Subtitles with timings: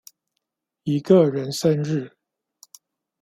[0.83, 2.17] 一個人生日